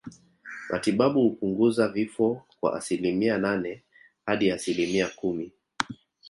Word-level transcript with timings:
Matibabu 0.69 1.21
hupunguza 1.21 1.87
vifo 1.87 2.43
kwa 2.59 2.75
asilimia 2.77 3.37
nane 3.37 3.83
hadi 4.25 4.51
asilimia 4.51 5.07
kumi 5.07 5.51